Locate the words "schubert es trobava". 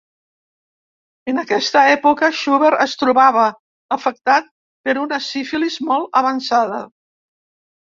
2.37-3.45